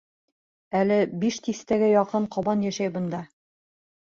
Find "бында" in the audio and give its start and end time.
2.97-3.21